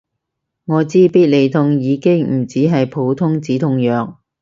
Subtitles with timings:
[0.65, 4.19] 我知必理痛已經唔止係普通止痛藥